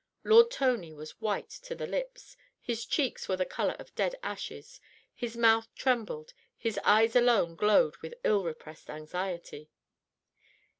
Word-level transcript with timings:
Lord 0.23 0.49
Tony 0.49 0.91
was 0.93 1.21
white 1.21 1.51
to 1.61 1.75
the 1.75 1.85
lips, 1.85 2.35
his 2.59 2.87
cheeks 2.87 3.29
were 3.29 3.35
the 3.35 3.45
colour 3.45 3.75
of 3.77 3.93
dead 3.93 4.15
ashes, 4.23 4.81
his 5.13 5.37
mouth 5.37 5.67
trembled, 5.75 6.33
his 6.57 6.79
eyes 6.83 7.15
alone 7.15 7.55
glowed 7.55 7.97
with 7.97 8.15
ill 8.23 8.43
repressed 8.43 8.89
anxiety. 8.89 9.69